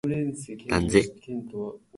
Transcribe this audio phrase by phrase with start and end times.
[0.69, 1.01] なんぜ？